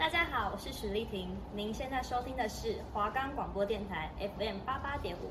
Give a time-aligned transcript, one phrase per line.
[0.00, 5.28] 大家好，我是许丽婷，您现在收听的是华冈广播电台 FM 八八点五。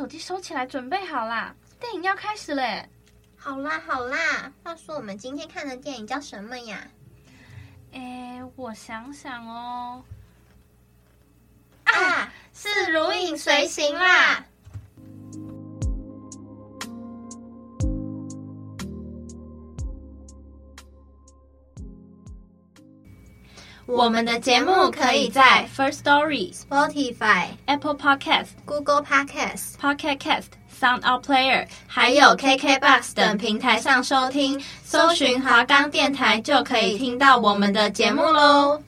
[0.00, 1.54] 手机收起来，准备好啦！
[1.78, 2.88] 电影要开始嘞！
[3.36, 6.86] 好啦好啦，话说我们今天看的电影叫什么呀？
[7.92, 10.02] 哎，我想想哦，
[11.84, 14.42] 啊，是《如影随形》啦。
[23.92, 30.46] 我们的节目可以在 First Story、Spotify、Apple Podcast、Google Podcast、Pocket Cast、
[30.80, 34.62] Sound Out Player，还有 KKBox 等平台上收听。
[34.84, 38.80] 搜寻华冈电台就可以听到我们的节目喽。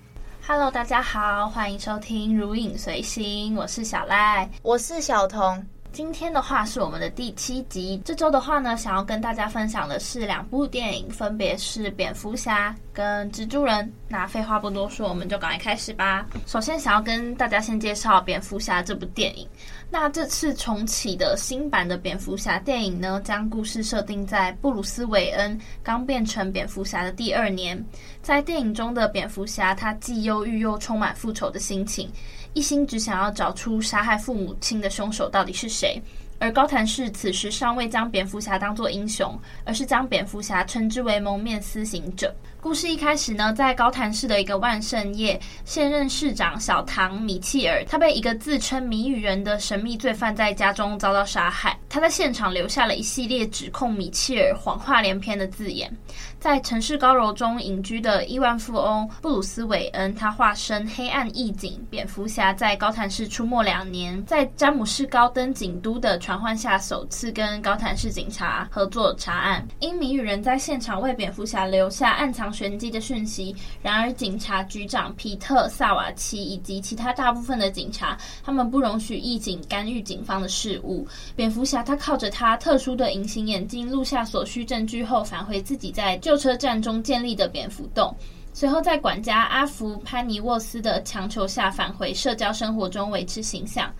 [0.47, 5.67] Hello，大家好，欢迎收听《如影随形》，我是小赖，我是小彤。
[5.93, 8.01] 今天的话是我们的第七集。
[8.03, 13.85] 这周的话呢，想要跟大家分享的是两部电影，分别是《蝙蝠侠》跟《蜘蛛人》。
[14.09, 16.25] 那废话不多说，我们就赶快开始吧。
[16.47, 19.47] 首先，想要跟大家先介绍《蝙蝠侠》这部电影。
[19.91, 27.85] 那这次重启的新版的蝙蝠侠电影呢，将故事设定在布鲁斯·韦恩刚变成蝙蝠侠的第二年。
[28.23, 32.11] 在电影中的蝙蝠侠，他既忧郁又充满复仇的心情，
[32.55, 36.01] 一心只想要找出杀害父母亲的凶手到底是谁。
[36.39, 42.35] 而高谭市此时尚未将蝙蝠侠当作英雄，而是将蝙蝠侠称之为蒙面私行者。
[42.61, 51.79] 故事一开始呢，在高谭市的一个万圣夜，现任市长小唐米切尔，他被一个自称谜语人的神秘罪犯在家中遭到杀害。
[51.93, 55.95] 他在现场留下了一系列指控米切尔谎话连篇的字眼。
[56.41, 69.63] 在城市高楼中隐居的亿万富翁布鲁斯韦恩，他化身黑暗义警蝙蝠侠，在高谭市出没两年，在詹姆士高登警督的传唤下，首次跟高谭市警察合作查案。
[69.81, 81.07] 因谜语人在现场为蝙蝠侠留下暗藏玄机的讯息，然而警察局长皮特·萨瓦奇以及其他大部分的警察，他们不容许义警干预警方的事务。
[81.37, 88.15] 蝙蝠侠他靠着他特殊的隐形眼镜录下所需证据后，返回自己在旧车站中建立的蝙蝠洞，
[88.53, 93.93] 随后在管家阿福·潘尼沃斯的强求下返回社交生活中维持形象。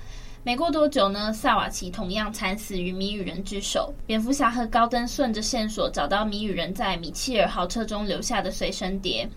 [0.45, 3.95] 没过多久呢，萨瓦奇同样惨死于谜语人之手。
[4.05, 9.29] 蝙蝠侠和高登顺着线索找到谜语人在米切尔豪车中留下的随身碟，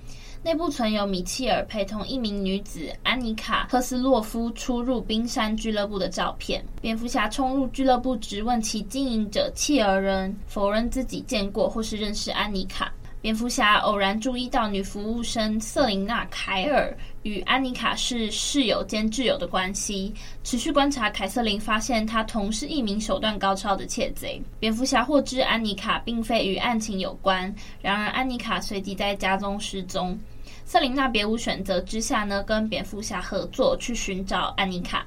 [0.45, 6.63] 内部存有米切尔陪同一名女子安妮卡·科斯洛夫出入冰山俱乐部的照片。
[6.79, 12.93] 蝙蝠侠冲入俱乐部质问其经营者切尔人，否认自己见过或是认识安妮卡。
[13.21, 20.13] 蝙蝠侠偶然注意到女服务生瑟琳娜·凯尔与安妮卡是室友兼挚友的关系。
[20.43, 24.39] 持续观察凯瑟琳，发现她同是一名手段高超的窃贼。
[24.59, 27.51] 蝙蝠侠获知安妮卡并非与案情有关，
[27.81, 30.15] 然而安妮卡随即在家中失踪。
[30.65, 35.05] 瑟琳娜别无选择之下呢，跟蝙蝠侠合作去寻找安妮卡，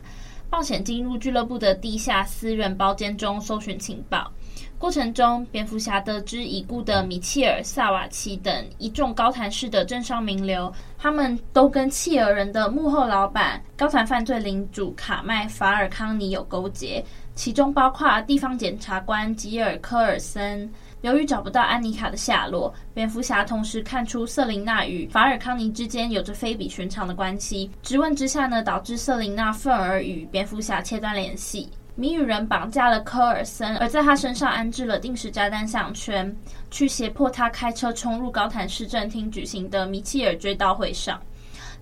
[0.50, 4.32] 冒险进入俱乐部的地下私人包间中搜寻情报。
[4.78, 17.04] 过程中，蝙蝠侠得知已故的米切尔·萨瓦奇等一众高谭市的政商名流，他们都跟契尔人的幕后老板、高谭犯罪领主卡麦·法尔康尼有勾结，
[17.34, 20.70] 其中包括地方检察官吉尔·科尔森。
[21.02, 27.70] 由于找不到安妮卡的下落，蝙蝠侠同时看出瑟琳娜与法尔康尼之间有着非比寻常的关系。
[27.82, 31.70] 质问之下呢，导致瑟琳娜愤而与蝙蝠侠切断联系。
[31.94, 36.34] 谜语人绑架了科尔森，而在他身上安置了定时炸弹项圈，
[36.70, 41.20] 去胁迫他开车冲入高谭市政厅举行的米切尔追悼会上。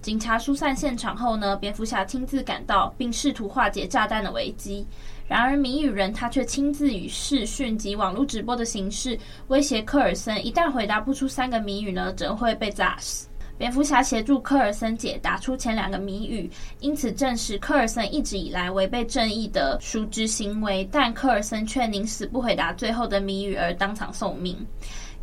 [0.02, 4.86] 警察疏散现场后呢，蝙蝠侠亲自赶到，并试图化解炸弹的危机。
[5.28, 9.18] 然而谜语人他却亲自以视讯及网络直播的形式
[9.48, 13.28] 威胁科尔森，一旦回答不出三个谜语呢，则会被炸死。
[13.58, 16.50] 蝙蝠侠协助科尔森解答出前两个谜语，
[16.80, 24.54] 因此证实科尔森一直以来违背正义的渎职行为，但科尔森却宁死不回答最后的谜语而当场送命。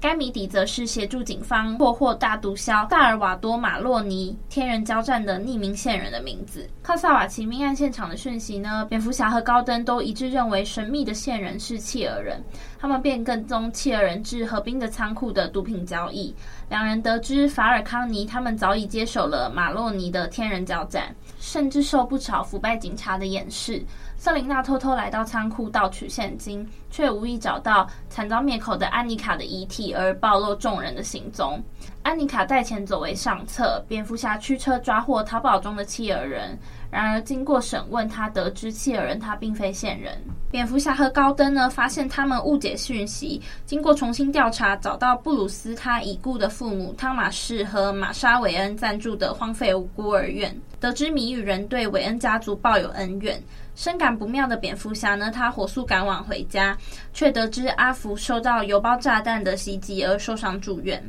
[0.03, 6.69] 该谜底则是协助警方破获大毒枭萨尔瓦多·马洛尼天人交战的匿名线人的名字。
[6.81, 12.43] 靠萨瓦奇命案现场的讯息呢，蝙蝠侠和高登都一致认为神秘的线人是契尔人，
[12.77, 16.35] 他们便跟踪契尔人至河滨的仓库的毒品交易。
[16.69, 21.15] 两人得知法尔康尼他们早已接手了马洛尼的天人交战。
[21.39, 23.83] 甚至受不少腐败警察的掩饰。
[24.23, 31.61] 瑟琳娜偷偷来到仓库盗取现金，却无意找到惨遭灭口的安妮卡的遗体，而暴露众人的行踪。
[32.03, 36.57] 安妮卡带钱走为上策，蝙蝠侠驱车抓获逃跑中的契尔人。
[36.93, 40.15] 然而，经过审问，他得知契尔人他并非线人。
[40.51, 43.41] 蝙蝠侠和高登呢，发现他们误解讯息。
[43.65, 50.55] 经过重新调查，找到布鲁斯他已故的父母汤马士和玛莎韦恩暂住的荒废无孤儿院。
[50.79, 53.41] 得知谜语人对韦恩家族抱有恩怨，
[53.73, 56.77] 深感不妙的蝙蝠侠呢，他火速赶往回家，
[57.11, 61.03] 却得知阿福受到邮包炸弹的袭击而受伤住院。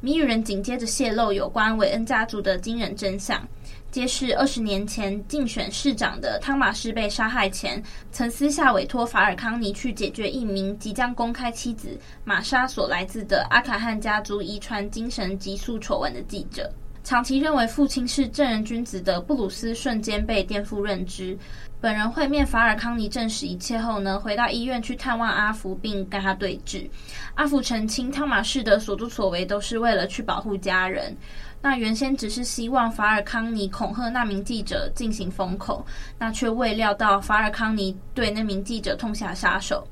[0.00, 3.46] 谜语人紧接着泄露有关韦恩家族的惊人真相。
[3.90, 7.82] 揭示二十年前竞选市长的汤马士被杀害前，
[8.12, 16.72] 曾私下委托法尔康尼去解决一名即将公开妻子玛莎所来自的阿卡汉家族遗传精神激素丑闻的记者。
[17.02, 21.36] 长期认为父亲是正人君子的布鲁斯瞬间被颠覆认知。
[21.80, 26.86] 本人会面法尔康尼证实一切后呢，回到医院去探望阿福，并跟他对峙。
[27.34, 31.16] 阿福澄清汤马士的所作所为都是为了去保护家人。
[31.62, 35.84] 那原先只是希望法尔康尼恐吓那名记者进行封口，
[36.18, 39.86] 那却未料到法尔康尼对那名记者痛下杀手。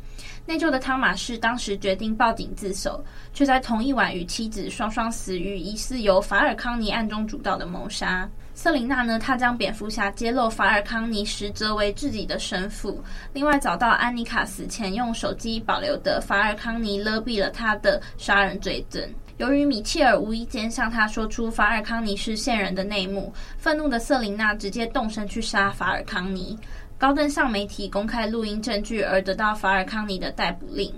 [0.46, 3.04] 内疚的汤马士当时决定报警自首，
[3.34, 8.26] 却在同一晚与妻子双双死于疑似由法尔康尼暗中主导的谋杀。
[8.54, 13.00] 瑟琳娜呢，她将蝙蝠侠揭露法尔康尼实则为自己的神父，
[13.34, 19.06] 另外找到安妮卡死前用手机保留的法尔康尼勒毙了他的杀人罪证。
[19.38, 26.58] 由于米切尔无意间向他说出法尔康尼是线人的内幕，愤怒的瑟琳娜直接动身去杀法尔康尼。
[26.98, 30.92] 高登向媒体公开录音证据，而得到法尔康尼的逮捕令。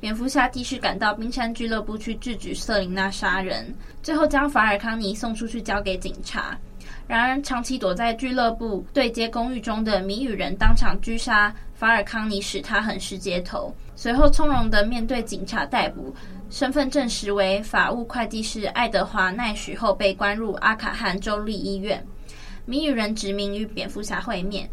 [0.00, 3.72] 蝙蝠侠继续赶到冰山俱乐部去制止瑟琳娜杀人，
[4.02, 6.58] 最后将法尔康尼送出去交给警察。
[7.06, 13.72] 然而，长期躲在俱乐部对接公寓中的谜语人当场狙杀法尔康尼，使他横尸街头。
[13.94, 16.14] 随后，从容地面对警察逮捕，
[16.52, 22.06] 身份证实为法务会计师爱德华·奈许后，被关入阿卡汉州立医院。
[22.66, 24.68] 谜语人殖民与蝙蝠侠会面，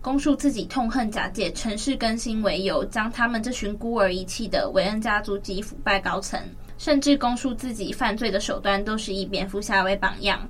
[0.00, 6.40] 供述自己痛恨假借城市更新为由，将他们这群孤儿遗弃的韦恩家族及腐败高层，
[6.78, 10.48] 甚至供述自己犯罪的手段都是以蝙蝠侠为榜样。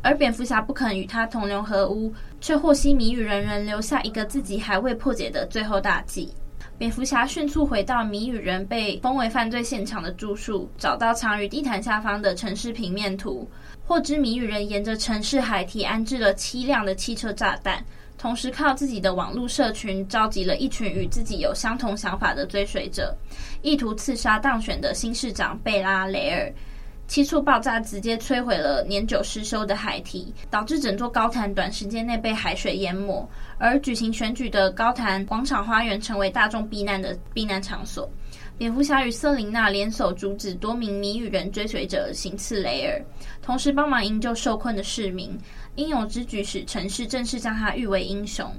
[0.00, 6.32] 而蝙蝠侠不肯与他同流合污，却获悉谜语人仍留下一个自己还未破解的最后大计。
[6.78, 13.48] 蝙蝠侠迅速回到谜语人被封为犯罪现场的住处，找到藏于地毯下方的城市平面图，
[13.82, 17.82] 获知谜语人沿着城市海堤安置了七辆的汽车炸弹，
[18.18, 23.16] 同时靠自己的网络社群召集了一群与自己有相同想法的追随者，
[23.62, 26.52] 意图刺杀当选的新市长贝拉雷尔。
[27.06, 33.26] 七处爆炸直接摧毁了年久失修的海堤，导致整座高坛短时间内被海水淹没。
[33.58, 38.08] 而举行选举的高坛广场花园成为大众避难的避难场所。
[38.58, 43.00] 蝙蝠侠与瑟琳娜联手阻止多名谜语人追随者行刺雷尔，
[43.42, 45.38] 同时帮忙营救受困的市民。
[45.76, 48.50] 英勇之举使城市正式将他誉为英雄。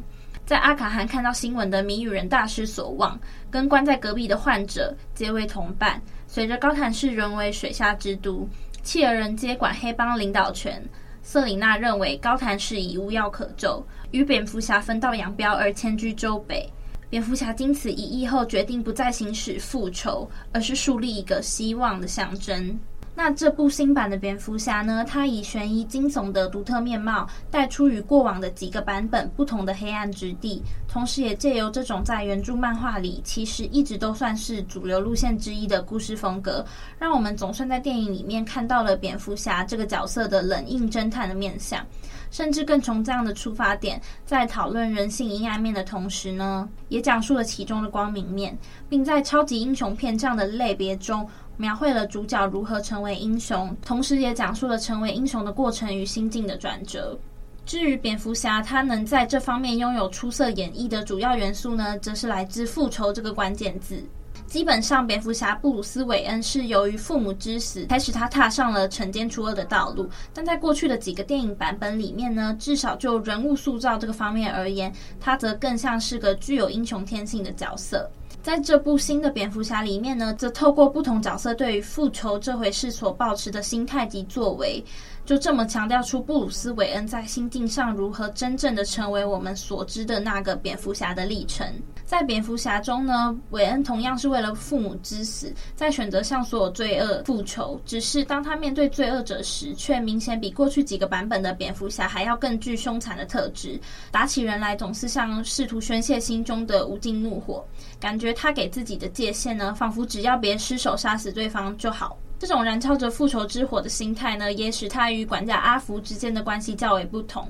[0.46, 3.20] 在阿卡汉看到新闻的谜语人大失所望，
[3.52, 6.02] 跟关在隔壁的患者结为同伴。
[6.28, 8.48] 随着高谭市沦为水下之都，
[8.84, 10.84] 契尔人接管黑帮领导权。
[11.24, 16.70] 瑟琳娜认为高谭市已无药可救，与蝙蝠侠分道扬镳而迁居州北。
[17.10, 22.78] 蝙蝠侠经此一役后，决定不再行使复仇，而是树立一个希望的象征。
[23.18, 25.04] 那这部新版的蝙蝠侠呢？
[25.04, 36.64] 它以悬疑惊悚的独特面貌，带出与过往的几个版本不同的黑暗之地，同时也借由这种在原著漫画里其实一直都算是主流路线之一的故事风格，
[37.00, 41.84] 让我们总算在电影里面看到了蝙蝠侠这个角色的冷硬侦探的面相，
[42.30, 48.56] 甚至更从这样的出发点，在讨论人性阴暗面的同时呢，也讲述了其中的光明面，
[48.88, 51.28] 并在超级英雄片这样的类别中。
[51.58, 57.18] 描绘了主角如何成为英雄，同时也讲述了成为英雄的过程与心境的转折。
[57.66, 64.02] 至于蝙蝠侠，他能在这方面拥有出色演绎的主要元素呢，则是来自复仇这个关键字。
[64.46, 70.10] 基本上，蝙蝠侠布鲁斯韦恩是由于父母之死，才使他踏上了惩奸除恶的道路。
[70.34, 78.10] 但在过去的几个电影版本里面呢，至少就人物塑造这个方面而言，他则更像是个具有英雄天性的角色。
[78.48, 84.82] 在这部新的蝙蝠侠里面呢，则透过不同角色对于复仇这回事所保持的心态及作为，
[85.26, 91.68] 就这么强调出布鲁斯韦恩在心境上如何真正的成为我们所知的那个蝙蝠侠的历程。
[92.08, 97.78] 在蝙蝠侠中呢，韦恩同样是为了父母之死，在选择向所有罪恶复仇。
[97.86, 103.78] 只是当他面对罪恶者时，却明显比过去几个版本的蝙蝠侠还要更具凶残的特质。
[104.10, 107.62] 打起人来总是像试图宣泄心中的无尽怒火，
[108.00, 112.18] 感觉他给自己的界限呢，仿佛只要别失手杀死对方就好。
[112.40, 117.46] 这种燃烧着复仇之火的心态呢，也使他与管家阿福之间的关系较为不同。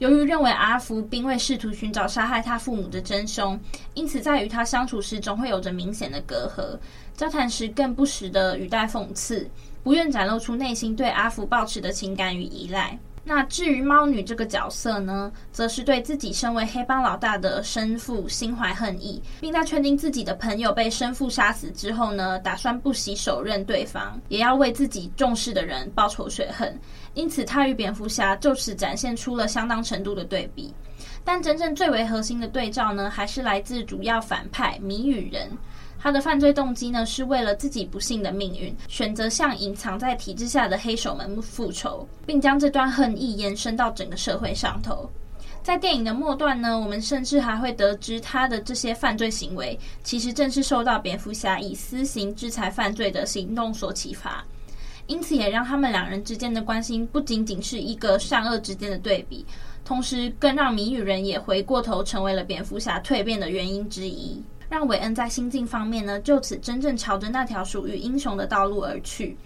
[0.00, 3.60] 由于认为阿福并未试图寻找杀害他父母的真凶，
[3.92, 6.78] 因此在与他相处时总会有着明显的隔阂。
[7.14, 9.46] 交谈时更不时的语带讽刺，
[9.82, 12.98] 不愿展露出内心对阿福抱持的情感与依赖。
[13.22, 26.76] 那至于猫女这个角色呢，则是对自己身为黑帮老大的生父心怀恨意，并在确定自己的朋友被生父杀死之后呢，打算不惜手刃对方，也要为自己重视的人报仇雪恨。
[27.14, 30.72] 因此，他与蝙蝠侠就此展现出了相当程度的对比。
[31.24, 35.50] 但真正最为核心的对照呢，还是来自主要反派谜语人。
[36.02, 45.08] 他的犯罪动机呢，是为了自己不幸的命运，选择向隐藏在体制下的黑手们复仇，并将这段恨意延伸到整个社会上头。
[45.62, 54.42] 在电影的末段呢，我们甚至还会得知他的这些犯罪行为，其实正是受到蝙蝠侠以私刑制裁犯罪的行动所启发，
[55.06, 59.44] 因此也让他们两人之间的关心不仅仅是一个善恶之间的对比，
[59.90, 64.40] 同时更让谜语人也回过头成为了蝙蝠侠蜕变的原因之一。
[64.68, 69.36] 让韦恩在心境方面呢，就此真正朝着那条属于英雄的道路而去。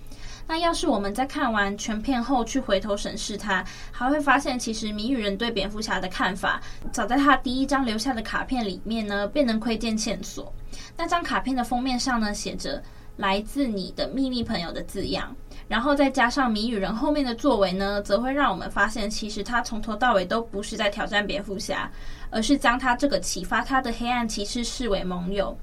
[0.47, 6.61] 那要是我们在看完全片后去回头审视他，还会发现，其实谜语人对蝙蝠侠的看法，
[6.93, 10.53] 早在他第一张留下的卡片里面呢，便能窥见线索。
[10.95, 12.83] 那张卡片的封面上呢，写着
[13.17, 15.35] “来自你的秘密朋友”的字样。
[15.67, 21.91] 然后再加上谜语人后面的作为呢，则会让我们发现，其实他从头到尾都不是在挑战蝙蝠侠，
[22.31, 25.57] 而是将他这个启发他的黑暗骑士视为盟友，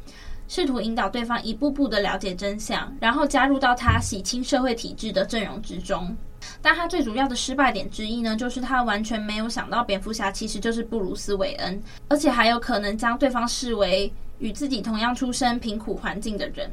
[0.48, 6.16] 试图引导对方一步步的了解真相，然后加入到他洗清社会体制的阵容之中。
[6.64, 16.70] 但他最主要的失败点之一呢，就是他完全没有想到蝙蝠侠其实就是布鲁斯·韦恩，而且还有可能将对方视为与自己同样出身贫苦环境的人。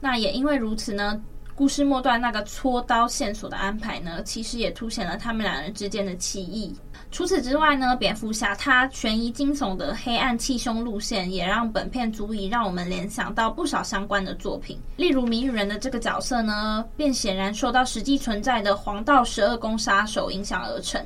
[0.00, 1.20] 那也因为如此呢。
[1.60, 6.74] 故事末段那个搓刀线索的安排呢，其实也凸显了他们两人之间的歧义。
[7.10, 14.78] 除此之外呢，蝙蝠侠他悬疑惊悚的黑暗气凶路线，也让本片足以让我们联想到不少相关的作品。
[14.96, 20.98] 例如谜语人的这个角色呢，便显然受到实际存在的黄道十二宫杀手影响而成。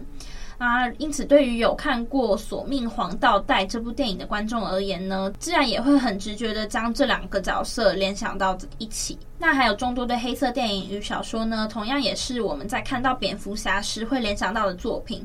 [0.58, 9.18] 啊，因此对于有看过《索命黄道带》这部电影的观众而言呢，自然也会很直觉的将这两个角色联想到一起。
[9.38, 15.22] 那还有众多的黑色电影与小说呢，同样也是我们在看到蝙蝠侠时会联想到的作品，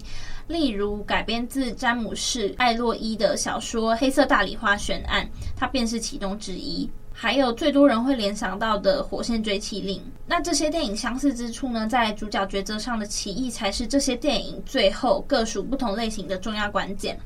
[0.47, 5.23] 例如改编自詹姆士·艾洛伊的小说《黑色大理花悬案》，
[5.55, 6.89] 它便是其中之一。
[7.21, 17.19] 还有最多人会联想到的《火线追缉令》，那这些电影相似之处呢，在主角抉择上的歧义，才是这些电影最后各属不同类型的重要关键，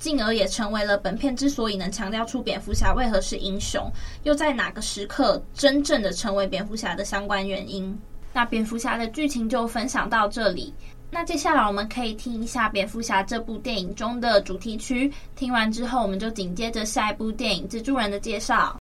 [0.00, 3.88] 进而也成为了本片之所以能强调出蝙蝠侠为何是英雄，
[4.24, 7.96] 又在哪个时刻真正的成为蝙蝠侠的相关原因。
[8.32, 10.74] 那蝙蝠侠的剧情就分享到这里，
[11.08, 18.76] 那接下来我们可以听一下蝙蝠侠这部电影中的主题曲，听完之后，我们就紧接着下一部电影《蜘蛛人》的介绍。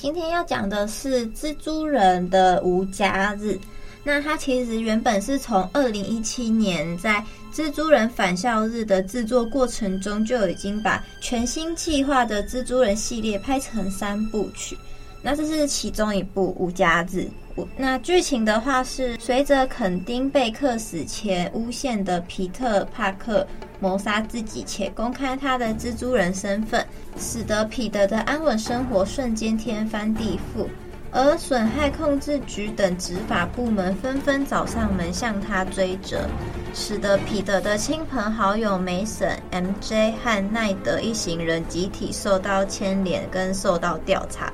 [0.00, 3.58] 今天要讲的是蜘蛛人的无家日。
[4.04, 14.78] 那它其实原本是从二零一七年在蜘蛛人返校日的制作过程中就已经把全新计划的蜘蛛人系列拍成三部曲。
[15.22, 17.28] 那这是其中一部无家子。
[17.76, 23.44] 那剧情的话是随着肯丁贝克死前诬陷的皮特帕克
[23.80, 26.86] 谋杀自己且公开他的蜘蛛人身份，
[27.18, 30.68] 使得彼得的安稳生活瞬间天翻地覆，
[31.10, 36.28] 而损害控制局等执法部门纷纷找上门向他追责，
[36.72, 44.52] 使得彼得的亲朋好友梅森、MJ 和奈德一行人集体受到牵连跟受到调查。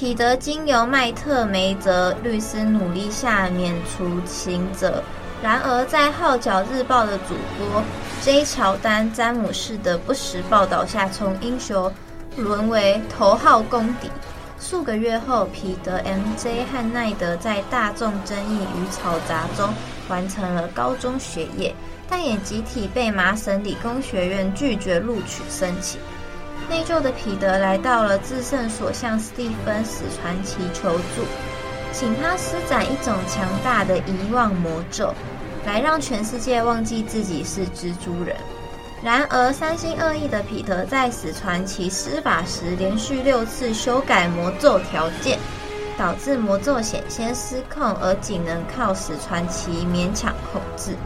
[0.00, 5.02] 彼得经由麦特梅泽律师努力下免除刑责，
[5.42, 7.82] 然而在《号角日报》的主播
[8.22, 8.44] J.
[8.44, 11.92] 乔丹·詹姆士的不实报道下，从英雄
[12.36, 14.08] 沦为头号公敌。
[14.60, 19.68] 数个月后，彼得、MJ 和奈德在大众争议与嘈杂中
[20.08, 21.74] 完成了高中学业，
[22.08, 25.98] 但也集体被麻省理工学院拒绝录取申请。
[26.68, 31.24] 内疚的彼得来到了至圣所，向史蒂芬史传奇求助，
[31.92, 35.14] 请他施展一种强大的遗忘魔咒，
[35.64, 38.36] 来让全世界忘记自己是蜘蛛人。
[39.02, 45.38] 然而，三心二意的彼得在史传奇施法时，连续六次修改魔咒条件，
[45.96, 50.96] 导致魔咒险些失控，而仅能靠史传奇勉强控制。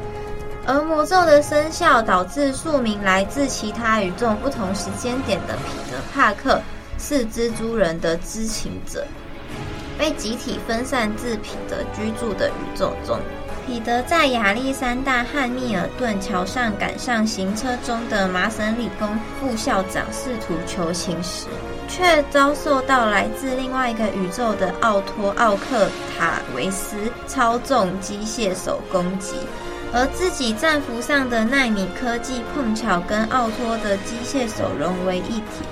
[0.65, 6.61] 而魔咒的生效导致数名来自其他宇宙不同时间点的彼得·帕克
[6.99, 9.05] 是蜘蛛人的知情者，
[9.99, 13.19] 被集体分散至彼得居住的宇宙中。
[13.67, 19.09] 彼得在亚历山大汉密尔顿桥上赶上行车中的麻省理工
[19.41, 21.47] 副校长，试图求情时，
[21.89, 26.97] 却遭受到来自另外一个宇宙的奥托·奥克塔维斯
[27.27, 29.35] 操纵机械手攻击。
[29.95, 35.63] 而自己战服上的纳米科技碰巧跟奥托的机械手融为一体，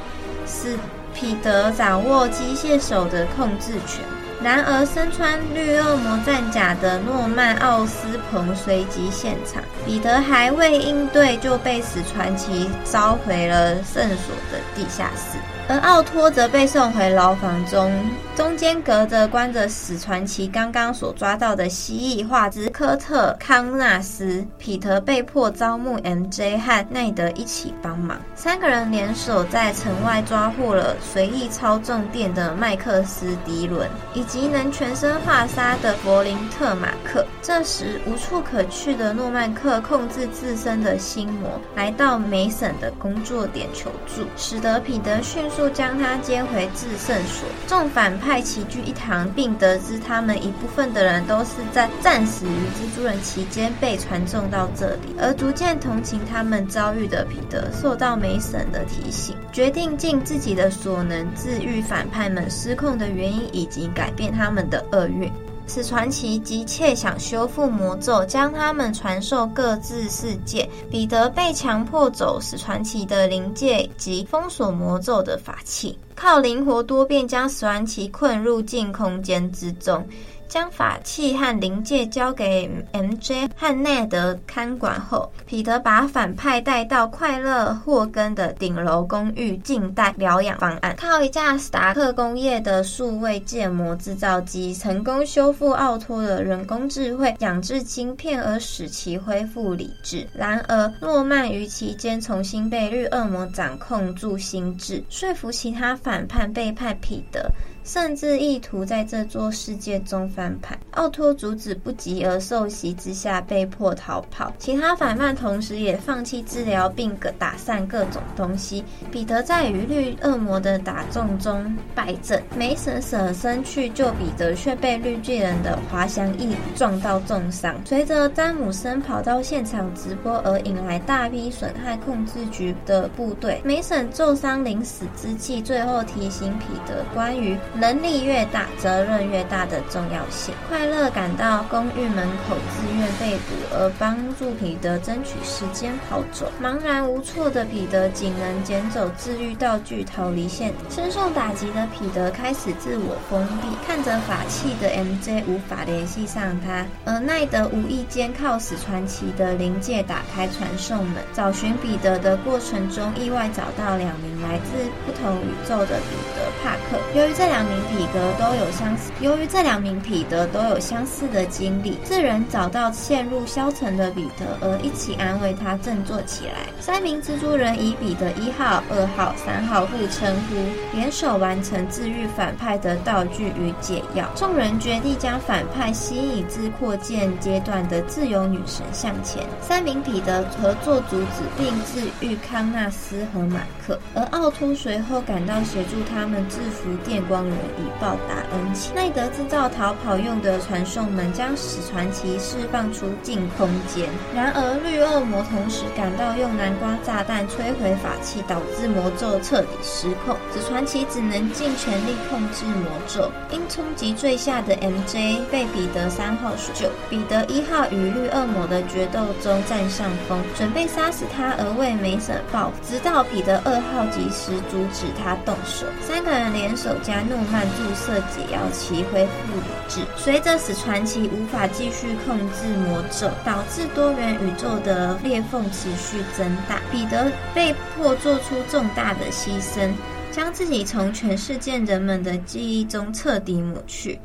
[0.46, 0.78] 使
[1.14, 4.04] 彼得掌握机械手的控制权。
[4.42, 15.38] 然而，身穿绿恶魔战甲的诺曼奥斯彭随即现场，彼得还未应对就被史传奇召回了圣所的地下室。
[15.68, 17.92] 而奥托则被送回牢房中，
[18.34, 24.44] 中间隔着关着史传奇刚刚所抓到的蜥蜴画之科特康纳斯。
[24.58, 37.26] 彼得被迫招募 MJ 和奈德一起帮忙，三个人联手在城外抓获了随意操纵电的麦克斯迪伦，以及能全身化沙的弗林特马克。
[37.42, 47.48] 这时无处可去的诺曼克控制自身的心魔，来到梅森的工作点求助，使得彼得迅速将他接回至圣所。
[47.66, 65.32] 众反派齐聚一堂，并得知他们一部分的人都是在战死于蜘蛛人期间被传送到这里，而逐渐同情他们遭遇的彼得，受到梅森的提醒，决定尽自己的所能治愈反派们失控的原因，以及改变他们的厄运。
[65.66, 70.68] 史传奇急切想修复魔咒，将他们传授各自世界。
[70.90, 80.04] 彼得被强迫走史传奇的灵界及封锁魔咒的法器，靠灵活多变将史传奇困入进空间之中。
[80.50, 90.96] 将法器和灵界交给 MJ 和奈德看管后，彼得把反派带到快乐霍根的顶楼公寓静待疗养方案。
[90.96, 100.26] 靠一架史达克工业的数位建模制造机，成功修复奥托的人工智慧养制晶片，而使其恢复理智。
[100.34, 107.48] 然而，诺曼于期间重新被绿恶魔掌控住心智，说服其他反派背叛彼得。
[107.92, 114.52] 甚至意图在这座世界中翻盘，奥托阻止不及，而受袭之下被迫逃跑。
[114.60, 118.84] 其他反叛同时也放弃治疗，并打散各种东西。
[119.10, 127.74] 彼得在与绿恶魔的打斗中败阵，梅婶舍身去救彼得，却被绿巨人的滑翔翼撞到重伤。
[127.84, 133.60] 随着詹姆森跑到现场直播，而引来大批损害控制局的部队。
[133.64, 137.58] 梅婶重伤临死之际，最后提醒彼得关于。
[137.80, 140.54] 能力越大，责任越大的重要性。
[140.68, 146.52] 快乐赶到公寓门口，自愿被捕，而帮助彼得争取时间跑走。
[146.62, 150.74] 茫然无措的彼得仅能捡走治愈道具逃离现。
[150.90, 166.29] 深受打击的彼得开始自我封闭，看着法器的 MJ 无法联系上他，而奈德无意间靠死传奇的灵界打开传送门，找寻彼得的过程中，意外找到两名来自不同宇宙的彼得·
[166.62, 166.98] 帕克。
[167.14, 167.60] 由于这两。
[167.70, 176.66] 名彼得都有相似，由于这两名彼得都有相似的经历，自然找到陷入消沉的彼得，而一起安慰他振作起来。
[176.80, 180.56] 三名蜘蛛人以彼得一号、二号、三号互称呼，
[180.96, 184.26] 联手完成治愈反派的道具与解药。
[184.34, 189.46] 众人决定将反派吸引至扩建阶段的自由女神向前。
[189.60, 197.54] 三名彼得合作阻止并治愈康纳斯和马克，而奥托随后赶到协助他们制服电光人。
[197.78, 198.94] 以报答恩情。
[198.94, 204.08] 奈德制造逃跑用的传送门，将史传奇释放出净空间。
[204.34, 210.36] 然而，绿恶魔同时赶到，用南瓜炸弹摧毁法器，导致魔咒彻底失控。
[210.52, 213.30] 史传奇只能尽全力控制魔咒。
[213.50, 216.90] 因冲击坠下的 MJ 被彼得三号所救。
[217.08, 225.86] 彼得一号与绿恶魔的决斗中占上风，准备杀死他而为梅森报，直到彼得二号及时阻止他动手。
[226.02, 227.36] 三个联手加诺。
[227.52, 230.00] 曼注射解药，其恢复理智。
[230.16, 236.80] 随着史传奇无法继续控制魔咒，导致多元宇宙的裂缝持续增大。
[236.92, 239.90] 彼得被迫做出重大的牺牲，
[240.30, 244.20] 将自己从全世界人们的记忆中彻底抹去，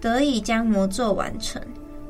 [0.00, 1.62] 得以将魔咒完成。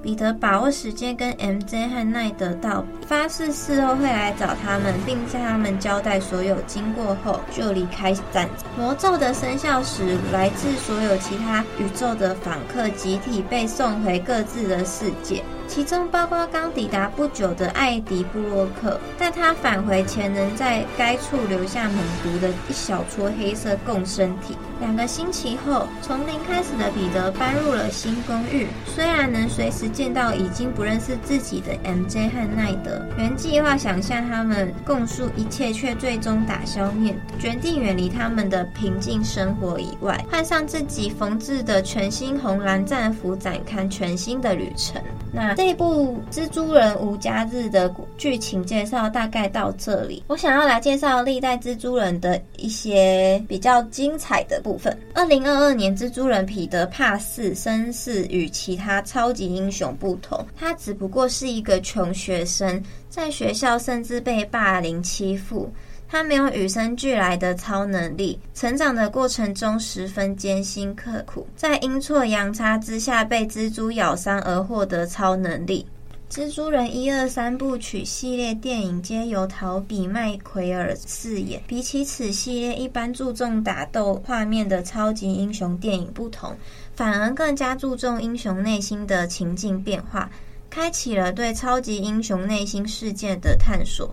[0.07, 8.49] 彼得把握时间跟 MJ 和奈德道，发誓事后会来找他们，并在他们交代所有经过后就离开战。
[8.79, 15.43] 魔咒的生效时，来自所有其他宇宙的访客集体被送回各自的世界。
[15.69, 24.57] 其中包括刚抵达不久的艾迪布洛克，但他返回前能在该处留下猛毒的一小撮黑色共生体。
[24.79, 45.01] 两个星期后，从零开始的彼得搬入了新公寓，虽然能随时见到已经不认识自己的 MJ 和奈德，原计划想向他们供述一切，却最终打消念，决定远离他们的平静生活以外，换上自己缝制的全新红蓝战服，展开全新的旅程。
[45.33, 50.23] 那这一部《蜘蛛人无家日》的剧情介绍大概到这里。
[50.27, 54.95] 我想要来介绍历代蜘蛛人的一些比较精彩的部分。
[55.15, 65.73] 二零二二年，蜘蛛人彼得帕斯身世与其他超级英雄不同，他只不过是一个穷学生，在学校甚至被霸凌欺负。
[66.09, 75.85] 他没有与生俱来的超能力，成长的过程中十分艰辛刻苦，在阴错阳差之下被蜘蛛咬伤而获得超能力。
[76.29, 81.63] 蜘蛛人一二三部曲系列电影皆由陶比麦奎尔饰演。
[81.69, 86.53] 比起此系列一般注重打斗画面的超级英雄电影不同，
[86.97, 90.29] 反而更加注重英雄内心的情境变化，
[90.69, 94.13] 开启了对超级英雄内心世界的探索。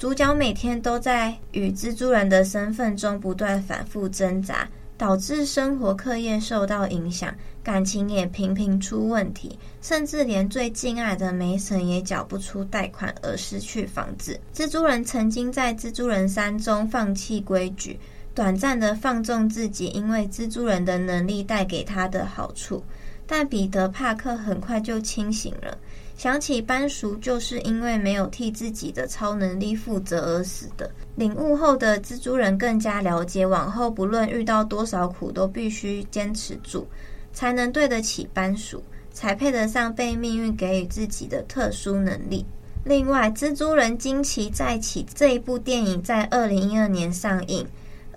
[0.00, 14.40] 主角每天都在与蜘蛛人的身份中不断反复挣扎，导致生活课业受到影响，感情也频频出问题，甚至连最敬爱的梅森也缴不出贷款而失去房子。
[14.54, 18.00] 蜘蛛人曾经在《蜘蛛人三》中放弃规矩，
[18.34, 22.82] 短暂的放纵自己，因为蜘蛛人的能力带给他的好处，
[23.26, 25.76] 但彼得·帕克很快就清醒了。
[26.20, 30.90] 想起班叔就是因为没有替自己的超能力负责而死的。
[31.16, 36.86] 领悟后的蜘蛛人更加了解，往后不论遇到多少苦，都必须坚持住，
[37.32, 42.44] 才能对得起班叔，才配得上被命运给予自己的特殊能力。
[42.84, 47.66] 另外，《蜘蛛人惊奇再起》这一部电影在二零一二年上映，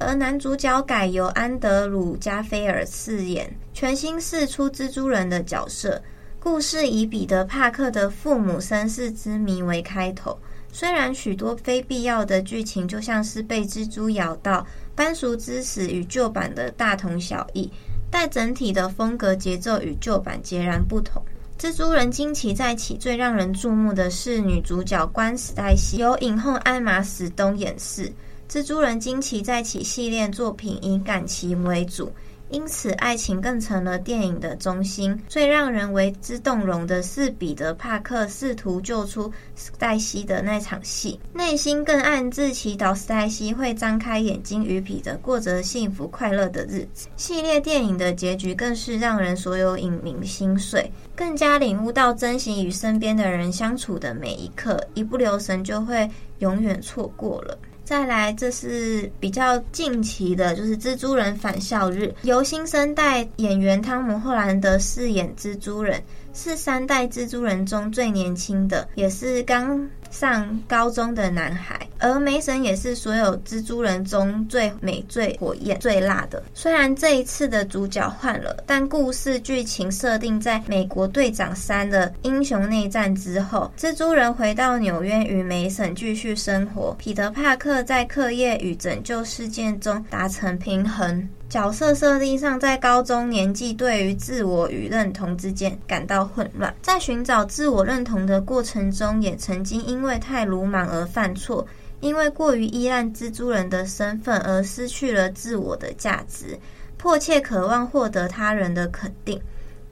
[0.01, 6.01] 而男主角改由安德鲁·加菲尔饰演，全新释出蜘蛛人的角色。
[6.43, 10.37] 故事以彼得·帕克的父母身世之谜为开头，
[10.73, 17.71] 虽然许多非必要的剧情就像是被蜘蛛咬到、班叔之死与旧版的大同小异，
[18.11, 21.23] 但整体的风格节奏与旧版截然不同。
[21.57, 28.11] 蜘蛛人惊奇再起最让人注目的是女主角关史黛西，由影后艾玛史东演饰。
[28.49, 32.11] 蜘蛛人惊奇再起系列作品以感情为主。
[32.53, 35.19] 因此，爱情更成了电影的中心。
[35.27, 47.07] 最让人为之动容的是彼得·帕克试图救出史黛西的那场戏，内心更暗自祈祷史黛西会张开眼睛与彼得过着幸福快乐的日子。
[47.17, 57.57] 系列电影的结局更是让人所有影迷心碎，更加领悟到珍惜与身边的人相处的每一刻，一不留神就会永远错过了。
[57.83, 66.01] 再来，这是比较近期的，就是《蜘蛛人返校日》，由新生代演员汤姆·霍兰德饰演蜘蛛人，
[66.33, 71.77] 是三代蜘蛛人中最年轻的，也是刚上高中的男孩。
[71.97, 76.43] 而梅森也是所有蜘蛛人中最美、最火焰、最辣的。
[76.53, 86.93] 虽然这一次的主角换了，但故事剧情设定在美国队长三的英雄内战之后，蜘蛛人回到纽约与梅森继续生活。
[86.99, 91.27] 彼得·帕克在课业与拯救事件中达成平衡。
[91.49, 101.65] 角色设定上，在高中年纪，对于自我与认同之间感到混乱，在寻找自我认同的过程中，也曾经因因为太鲁莽而犯错，
[102.01, 106.59] 因为过于依赖蜘蛛人的身份而失去了自我的价值，
[106.97, 109.39] 迫切渴望获得他人的肯定。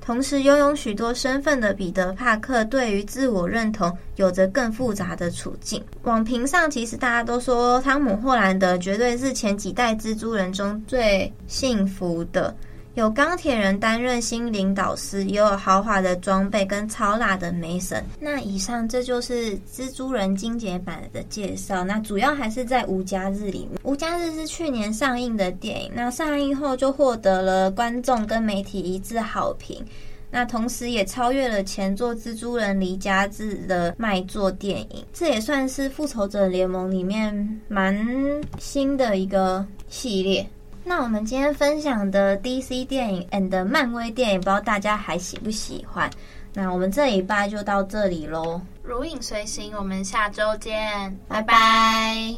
[0.02, 5.82] 同时拥有许多身份的彼得·帕克，对于自我认同有着更复杂的处境。
[6.04, 12.54] 网评上，其实大家都说汤姆·霍兰德绝对是前几代蜘蛛人中最幸福的，
[12.96, 18.04] 有钢铁人担任心灵导师，也有豪华的装备跟超辣的梅神。
[18.20, 21.86] 那以上这就是蜘蛛人精简版的介绍。
[21.86, 29.82] 那主要还是在无家日里面，无家日是去年上映的电影，那上映后就获得了观众跟媒体一致好评。
[30.30, 38.06] 那同时也超越了前作《蜘蛛人离家日》的卖座电影，这也算是复仇者联盟里面蛮
[38.60, 40.46] 新的一个系列。
[40.84, 46.10] 那我们今天分享的 DC 电影 and 漫威电影，不知道大家还喜不喜欢？
[46.54, 48.60] 那我们这礼拜就到这里喽。
[48.84, 52.36] 如影随形，我们下周见，拜拜。